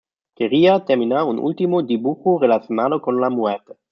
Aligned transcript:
Quería 0.39 0.83
terminar 0.83 1.25
un 1.25 1.37
último 1.37 1.83
dibujo 1.83 2.39
relacionado 2.39 3.03
con 3.03 3.21
la 3.21 3.29
muerte. 3.29 3.73